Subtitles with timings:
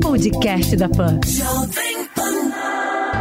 [0.00, 1.18] Podcast da Pan.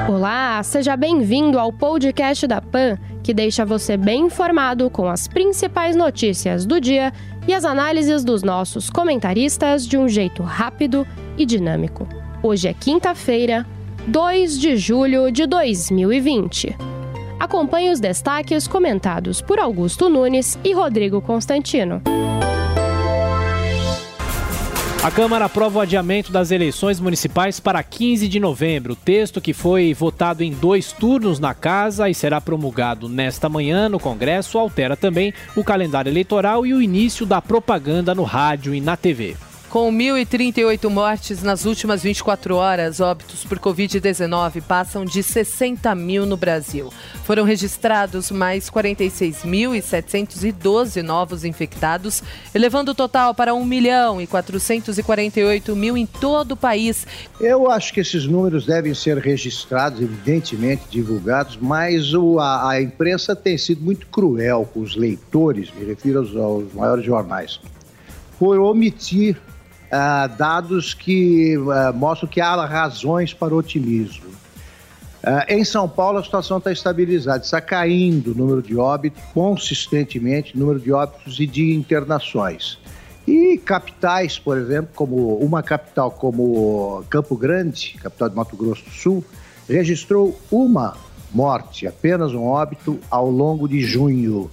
[0.07, 5.95] Olá, seja bem-vindo ao podcast da Pan, que deixa você bem informado com as principais
[5.95, 7.11] notícias do dia
[7.47, 12.07] e as análises dos nossos comentaristas de um jeito rápido e dinâmico.
[12.43, 13.65] Hoje é quinta-feira,
[14.05, 16.77] 2 de julho de 2020.
[17.39, 22.03] Acompanhe os destaques comentados por Augusto Nunes e Rodrigo Constantino.
[25.01, 28.93] A Câmara aprova o adiamento das eleições municipais para 15 de novembro.
[28.93, 33.87] O texto que foi votado em dois turnos na Casa e será promulgado nesta manhã
[33.87, 38.81] no Congresso altera também o calendário eleitoral e o início da propaganda no rádio e
[38.81, 39.37] na TV.
[39.69, 46.35] Com 1.038 mortes nas últimas 24 horas, óbitos por Covid-19 passam de 60 mil no
[46.35, 46.91] Brasil.
[47.23, 55.95] Foram registrados mais 46.712 novos infectados, elevando o total para 1 milhão e 448 mil
[55.95, 57.05] em todo o país.
[57.39, 63.35] Eu acho que esses números devem ser registrados, evidentemente divulgados, mas o, a, a imprensa
[63.35, 67.59] tem sido muito cruel com os leitores, me refiro aos, aos maiores jornais,
[68.39, 69.37] por omitir
[69.89, 74.29] uh, dados que uh, mostram que há razões para otimismo.
[75.21, 80.57] Uh, em São Paulo, a situação está estabilizada, está caindo o número de óbitos, consistentemente,
[80.57, 82.79] número de óbitos e de internações.
[83.27, 88.91] E capitais, por exemplo, como uma capital como Campo Grande, capital de Mato Grosso do
[88.91, 89.23] Sul,
[89.67, 90.95] registrou uma
[91.31, 94.49] morte, apenas um óbito, ao longo de junho.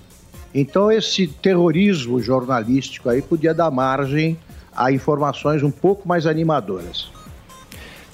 [0.53, 4.37] Então, esse terrorismo jornalístico aí podia dar margem
[4.77, 7.11] a informações um pouco mais animadoras.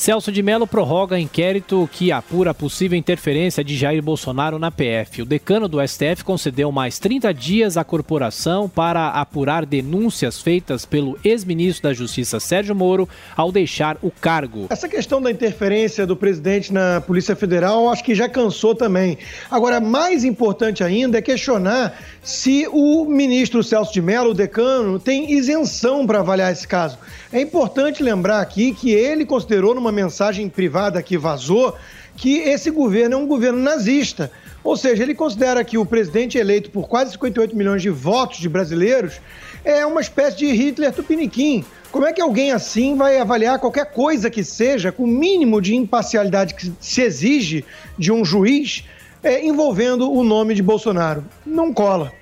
[0.02, 5.22] Celso de Mello prorroga inquérito que apura possível interferência de Jair Bolsonaro na PF.
[5.22, 11.16] O decano do STF concedeu mais 30 dias à corporação para apurar denúncias feitas pelo
[11.22, 14.66] ex-ministro da Justiça Sérgio Moro ao deixar o cargo.
[14.70, 19.16] Essa questão da interferência do presidente na Polícia Federal, acho que já cansou também.
[19.48, 25.32] Agora, mais importante ainda é questionar se o ministro Celso de Mello, o decano, tem
[25.32, 26.98] isenção para avaliar esse caso.
[27.32, 31.76] É importante lembrar aqui que ele considerou numa mensagem privada que vazou
[32.16, 34.30] que esse governo é um governo nazista.
[34.62, 38.48] Ou seja, ele considera que o presidente eleito por quase 58 milhões de votos de
[38.48, 39.20] brasileiros
[39.64, 41.64] é uma espécie de Hitler tupiniquim.
[41.90, 45.74] Como é que alguém assim vai avaliar qualquer coisa que seja, com o mínimo de
[45.74, 47.64] imparcialidade que se exige
[47.98, 48.84] de um juiz,
[49.22, 51.24] é, envolvendo o nome de Bolsonaro?
[51.44, 52.12] Não cola.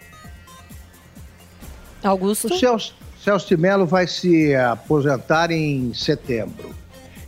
[2.02, 2.52] Augusto?
[2.52, 6.74] O Celso, Celso de Mello vai se aposentar em setembro.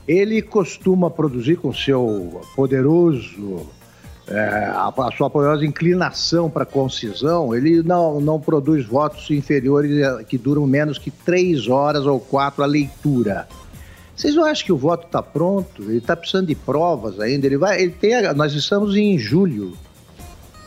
[0.06, 3.66] Ele costuma produzir com seu poderoso,
[4.26, 4.38] é,
[4.74, 10.66] a, a, sua poderosa inclinação para concisão, ele não, não produz votos inferiores que duram
[10.66, 13.48] menos que três horas ou quatro a leitura.
[14.14, 15.82] Vocês não acham que o voto está pronto?
[15.82, 17.46] Ele está precisando de provas ainda.
[17.46, 19.72] Ele vai, ele tem, nós estamos em julho,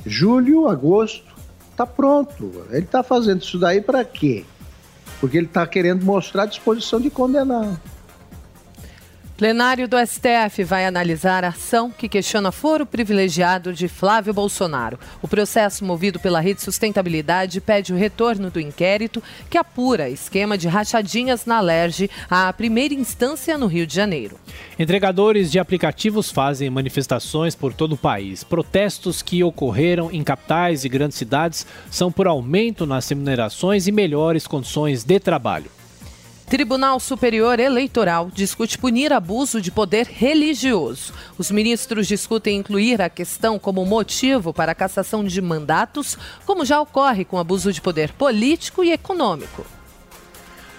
[0.06, 1.34] julho, agosto,
[1.72, 2.51] está pronto.
[2.72, 4.44] Ele está fazendo isso daí para quê?
[5.19, 7.81] porque ele está querendo mostrar disposição de condenar.
[9.38, 14.97] Plenário do STF vai analisar a ação que questiona foro privilegiado de Flávio Bolsonaro.
[15.22, 20.69] O processo movido pela Rede Sustentabilidade pede o retorno do inquérito que apura esquema de
[20.69, 24.40] rachadinhas na LERJ à primeira instância no Rio de Janeiro.
[24.79, 28.41] Entregadores de aplicativos fazem manifestações por todo o país.
[28.41, 34.47] Protestos que ocorreram em capitais e grandes cidades são por aumento nas remunerações e melhores
[34.47, 35.69] condições de trabalho.
[36.47, 41.11] Tribunal Superior Eleitoral discute punir abuso de poder religioso.
[41.39, 46.79] Os ministros discutem incluir a questão como motivo para a cassação de mandatos, como já
[46.79, 49.66] ocorre com abuso de poder político e econômico.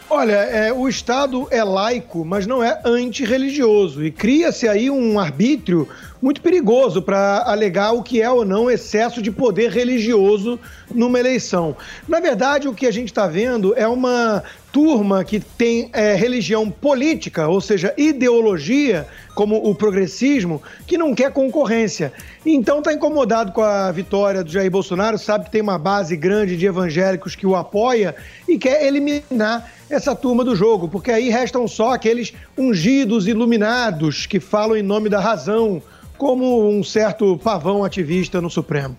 [0.09, 4.05] Olha, é, o Estado é laico, mas não é antirreligioso.
[4.05, 5.89] E cria-se aí um arbítrio
[6.23, 10.61] muito perigoso para alegar o que é ou não excesso de poder religioso
[10.95, 11.77] numa eleição.
[12.09, 16.71] Na verdade, o que a gente está vendo é uma turma que tem é, religião
[16.71, 22.13] política, ou seja, ideologia, como o progressismo, que não quer concorrência.
[22.45, 26.57] Então está incomodado com a vitória do Jair Bolsonaro, sabe que tem uma base grande
[26.57, 28.15] de evangélicos que o apoia
[28.49, 34.41] e quer eliminar essa turma do jogo, porque aí restam só aqueles ungidos iluminados que
[34.41, 35.83] falam em nome da razão,
[36.19, 38.97] como um certo pavão ativista no Supremo.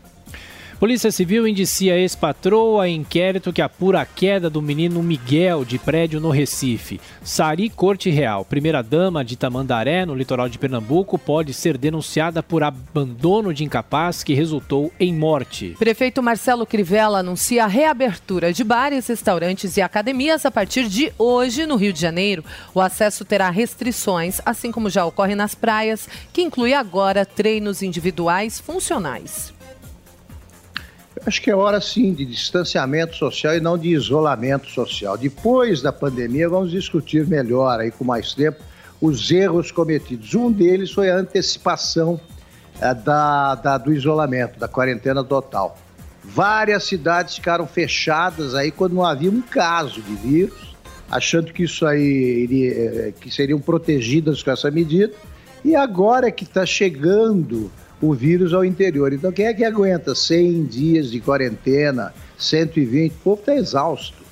[0.80, 6.20] Polícia Civil indicia ex-patroa em inquérito que apura a queda do menino Miguel de prédio
[6.20, 7.02] no Recife.
[7.24, 13.56] Sari Corte Real, primeira-dama de Tamandaré, no litoral de Pernambuco, pode ser denunciada por abandono
[13.56, 15.76] de incapaz que resultou em morte.
[15.80, 21.66] Prefeito Marcelo Crivella anuncia a reabertura de bares, restaurantes e academias a partir de hoje
[21.66, 22.46] no Rio de Janeiro.
[22.72, 28.60] O acesso terá restrições, assim como já ocorre nas praias, que inclui agora treinos individuais
[28.60, 29.57] funcionais.
[31.26, 35.18] Acho que é hora sim de distanciamento social e não de isolamento social.
[35.18, 38.64] Depois da pandemia, vamos discutir melhor aí com mais tempo
[39.02, 40.34] os erros cometidos.
[40.34, 42.20] Um deles foi a antecipação
[42.80, 45.78] é, da, da, do isolamento, da quarentena total.
[46.24, 50.76] Várias cidades ficaram fechadas aí quando não havia um caso de vírus,
[51.10, 55.14] achando que isso aí iria, é, que seriam protegidas com essa medida.
[55.64, 57.72] E agora que está chegando
[58.02, 59.14] o vírus ao interior.
[59.14, 63.12] Então, quem é que aguenta 100 dias de quarentena, 120?
[63.12, 64.28] O povo está exausto.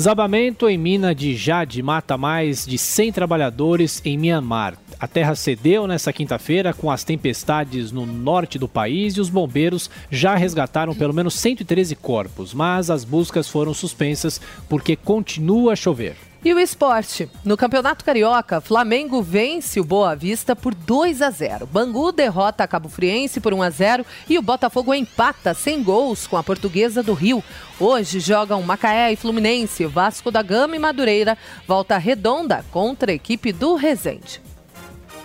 [0.00, 4.78] Zabamento em mina de Jade mata mais de 100 trabalhadores em Myanmar.
[5.00, 9.90] A terra cedeu nesta quinta-feira com as tempestades no norte do país e os bombeiros
[10.08, 16.27] já resgataram pelo menos 113 corpos, mas as buscas foram suspensas porque continua a chover.
[16.44, 17.28] E o esporte.
[17.44, 21.66] No Campeonato Carioca, Flamengo vence o Boa Vista por 2 a 0.
[21.66, 26.28] Bangu derrota a Cabo Friense por 1 a 0 e o Botafogo empata sem gols
[26.28, 27.42] com a Portuguesa do Rio.
[27.80, 31.36] Hoje jogam Macaé e Fluminense, Vasco da Gama e Madureira.
[31.66, 34.47] Volta redonda contra a equipe do Resende.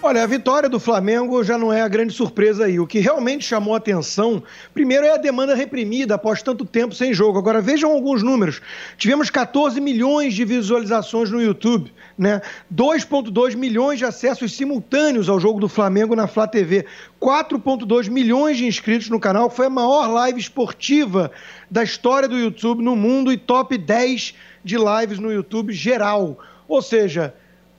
[0.06, 2.78] Olha, a vitória do Flamengo já não é a grande surpresa aí.
[2.78, 7.14] O que realmente chamou a atenção, primeiro, é a demanda reprimida após tanto tempo sem
[7.14, 7.40] jogo.
[7.40, 8.60] Agora, vejam alguns números.
[8.98, 12.42] Tivemos 14 milhões de visualizações no YouTube, né?
[12.70, 16.86] 2,2 milhões de acessos simultâneos ao jogo do Flamengo na Flá TV.
[17.22, 19.50] 4,2 milhões de inscritos no canal.
[19.50, 21.32] Foi a maior live esportiva
[21.72, 24.34] da história do YouTube no mundo e top 10
[24.66, 26.40] de lives no YouTube geral.
[26.68, 27.34] Ou seja,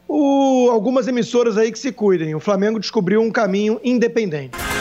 [0.08, 2.34] o, algumas emissoras aí que se cuidem.
[2.34, 4.73] O Flamengo descobriu um caminho independente.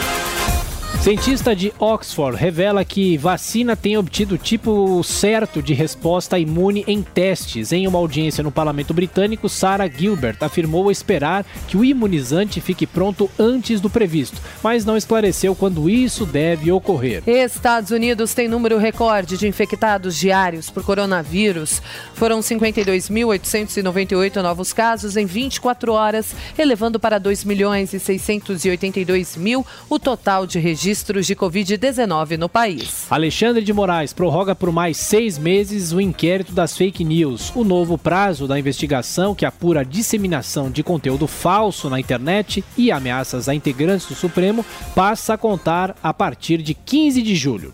[1.04, 7.02] Cientista de Oxford revela que vacina tem obtido o tipo certo de resposta imune em
[7.02, 7.72] testes.
[7.72, 13.30] Em uma audiência no parlamento britânico, Sarah Gilbert afirmou esperar que o imunizante fique pronto
[13.38, 17.22] antes do previsto, mas não esclareceu quando isso deve ocorrer.
[17.26, 21.82] Estados Unidos tem número recorde de infectados diários por coronavírus.
[22.14, 29.98] Foram 52.898 novos casos em 24 horas, elevando para 2 milhões e 682 mil o
[29.98, 33.06] total de registros registros de Covid-19 no país.
[33.10, 37.50] Alexandre de Moraes prorroga por mais seis meses o inquérito das fake news.
[37.56, 42.92] O novo prazo da investigação que apura a disseminação de conteúdo falso na internet e
[42.92, 44.64] ameaças a integrantes do Supremo
[44.94, 47.72] passa a contar a partir de 15 de julho.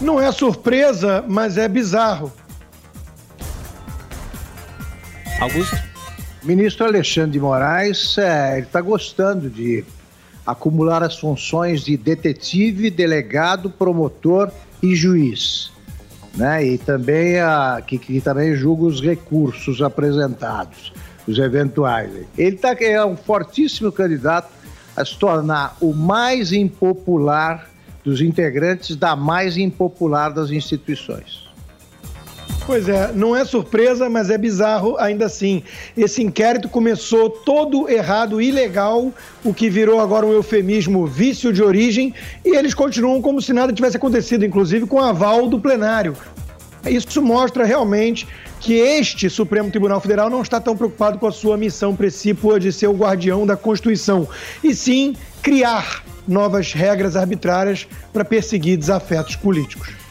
[0.00, 2.32] Não é surpresa, mas é bizarro.
[5.38, 5.76] Augusto?
[6.42, 9.84] Ministro Alexandre de Moraes, é, ele está gostando de
[10.46, 14.50] acumular as funções de detetive, delegado, promotor
[14.82, 15.72] e juiz.
[16.34, 16.64] Né?
[16.64, 20.92] E também a, que, que também julga os recursos apresentados,
[21.26, 22.10] os eventuais.
[22.36, 24.50] Ele tá, é um fortíssimo candidato
[24.96, 27.68] a se tornar o mais impopular
[28.04, 31.45] dos integrantes da mais impopular das instituições.
[32.66, 35.62] Pois é, não é surpresa, mas é bizarro ainda assim.
[35.96, 39.12] Esse inquérito começou todo errado, ilegal,
[39.44, 42.12] o que virou agora um eufemismo vício de origem,
[42.44, 46.16] e eles continuam como se nada tivesse acontecido, inclusive com aval do plenário.
[46.84, 48.26] Isso mostra realmente
[48.58, 52.72] que este Supremo Tribunal Federal não está tão preocupado com a sua missão precípua de
[52.72, 54.28] ser o guardião da Constituição,
[54.62, 60.05] e sim criar novas regras arbitrárias para perseguir desafetos políticos.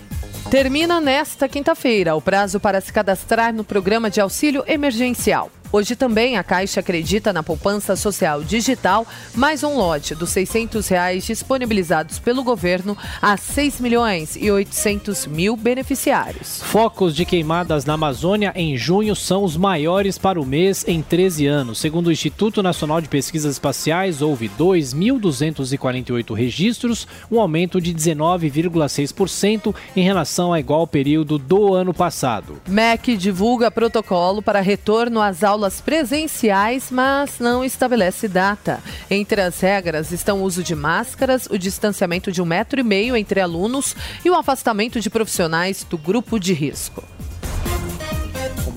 [0.56, 5.52] Termina nesta quinta-feira o prazo para se cadastrar no programa de auxílio emergencial.
[5.72, 11.26] Hoje também a Caixa acredita na poupança social digital, mais um lote dos 600 reais
[11.26, 16.62] disponibilizados pelo governo a 6 milhões e 800 mil beneficiários.
[16.64, 21.48] Focos de queimadas na Amazônia em junho são os maiores para o mês em 13
[21.48, 21.80] anos.
[21.80, 30.04] Segundo o Instituto Nacional de Pesquisas Espaciais, houve 2.248 registros, um aumento de 19,6% em
[30.04, 32.62] relação ao igual período do ano passado.
[32.68, 38.82] MEC divulga protocolo para retorno às aulas aulas presenciais, mas não estabelece data.
[39.10, 43.16] Entre as regras estão o uso de máscaras, o distanciamento de um metro e meio
[43.16, 43.96] entre alunos
[44.26, 47.02] e o afastamento de profissionais do grupo de risco.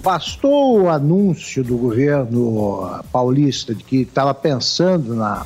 [0.04, 5.44] Bastou o anúncio do governo paulista de que estava pensando na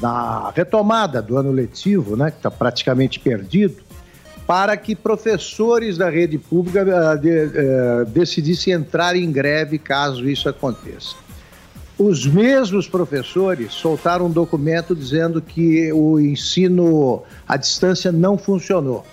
[0.00, 3.76] na retomada do ano letivo, né, que está praticamente perdido,
[4.46, 10.48] para que professores da rede pública uh, de, uh, decidissem entrar em greve caso isso
[10.48, 11.14] aconteça.
[11.98, 19.04] Os mesmos professores soltaram um documento dizendo que o ensino à distância não funcionou.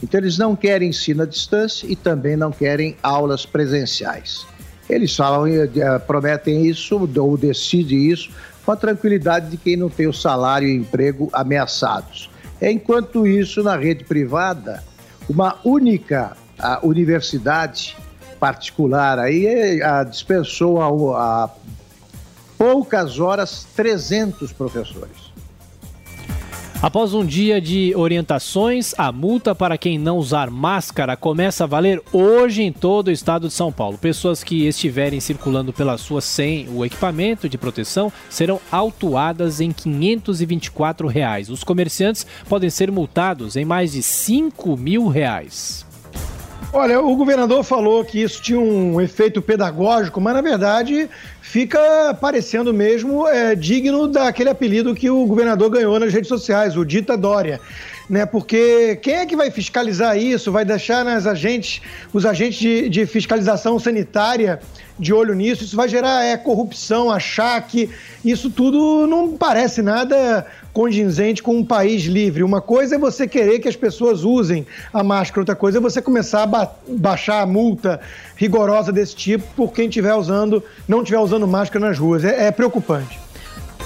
[0.00, 4.46] Então, eles não querem ensino à distância e também não querem aulas presenciais.
[4.88, 8.30] Eles falam, uh, prometem isso ou decidem isso
[8.64, 12.30] com a tranquilidade de quem não tem o salário e o emprego ameaçados.
[12.60, 14.82] Enquanto isso, na rede privada,
[15.28, 16.36] uma única
[16.82, 17.96] universidade
[18.40, 21.50] particular aí a, dispensou a, a
[22.56, 25.27] poucas horas 300 professores.
[26.80, 32.00] Após um dia de orientações, a multa para quem não usar máscara começa a valer
[32.12, 33.98] hoje em todo o estado de São Paulo.
[33.98, 41.08] Pessoas que estiverem circulando pela sua sem o equipamento de proteção serão autuadas em 524
[41.08, 41.50] reais.
[41.50, 45.84] Os comerciantes podem ser multados em mais de 5 mil reais.
[46.72, 51.08] Olha, o governador falou que isso tinha um efeito pedagógico, mas na verdade
[51.48, 56.84] fica parecendo mesmo é, digno daquele apelido que o governador ganhou nas redes sociais, o
[56.84, 57.58] Dita Dória.
[58.08, 60.50] Né, porque quem é que vai fiscalizar isso?
[60.50, 64.60] Vai deixar nas agentes, os agentes de, de fiscalização sanitária
[64.98, 65.62] de olho nisso?
[65.62, 67.90] Isso vai gerar é, corrupção, achaque.
[68.24, 72.42] Isso tudo não parece nada condizente com um país livre.
[72.42, 76.00] Uma coisa é você querer que as pessoas usem a máscara, outra coisa é você
[76.00, 78.00] começar a ba baixar a multa
[78.36, 82.24] rigorosa desse tipo por quem tiver usando, não estiver usando máscara nas ruas.
[82.24, 83.27] É, é preocupante.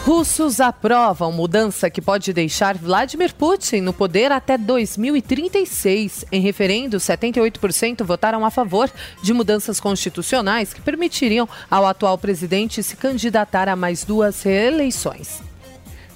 [0.05, 6.25] Russos aprovam mudança que pode deixar Vladimir Putin no poder até 2036.
[6.33, 8.91] Em referendo, 78% votaram a favor
[9.23, 15.52] de mudanças constitucionais que permitiriam ao atual presidente se candidatar a mais duas reeleições.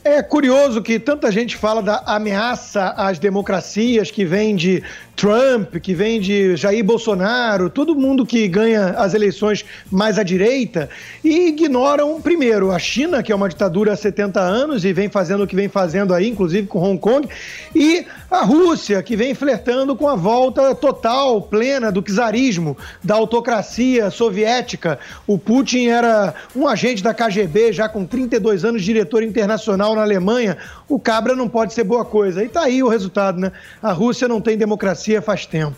[0.09, 4.81] É curioso que tanta gente fala da ameaça às democracias que vem de
[5.17, 10.89] Trump, que vem de Jair Bolsonaro, todo mundo que ganha as eleições mais à direita,
[11.25, 15.43] e ignoram, primeiro, a China, que é uma ditadura há 70 anos e vem fazendo
[15.43, 17.27] o que vem fazendo aí, inclusive com Hong Kong,
[17.75, 24.11] e a Rússia, que vem flertando com a volta total, plena do czarismo, da autocracia
[24.11, 24.99] soviética.
[25.27, 30.57] O Putin era um agente da KGB, já com 32 anos, diretor internacional na Alemanha.
[30.89, 32.45] O cabra não pode ser boa coisa.
[32.45, 33.51] E tá aí o resultado, né?
[33.83, 35.77] A Rússia não tem democracia faz tempo.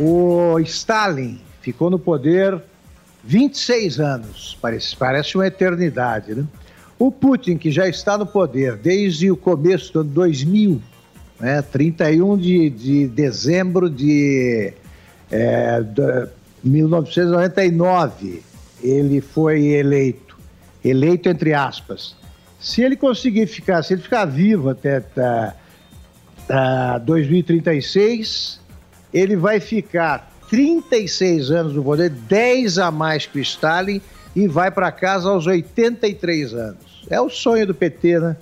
[0.00, 2.60] O Stalin ficou no poder
[3.22, 6.44] 26 anos, parece, parece uma eternidade, né?
[6.98, 10.82] O Putin, que já está no poder desde o começo do ano 2000,
[11.40, 14.74] né, 31 de, de dezembro de,
[15.30, 16.28] é, de
[16.62, 18.42] 1999,
[18.82, 20.29] ele foi eleito.
[20.84, 22.16] Eleito entre aspas.
[22.58, 25.54] Se ele conseguir ficar, se ele ficar vivo até, até
[27.04, 28.60] 2036,
[29.12, 34.00] ele vai ficar 36 anos no poder, 10 a mais que o Stalin,
[34.34, 37.04] e vai para casa aos 83 anos.
[37.08, 38.36] É o sonho do PT, né?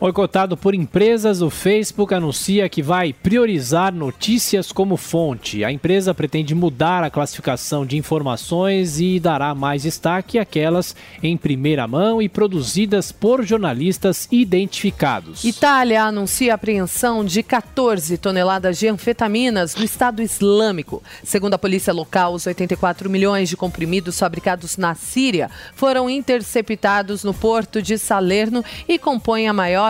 [0.00, 5.62] Boicotado por empresas, o Facebook anuncia que vai priorizar notícias como fonte.
[5.62, 11.86] A empresa pretende mudar a classificação de informações e dará mais destaque àquelas em primeira
[11.86, 15.44] mão e produzidas por jornalistas identificados.
[15.44, 21.02] Itália anuncia a apreensão de 14 toneladas de anfetaminas no Estado Islâmico.
[21.22, 27.34] Segundo a polícia local, os 84 milhões de comprimidos fabricados na Síria foram interceptados no
[27.34, 29.89] porto de Salerno e compõem a maior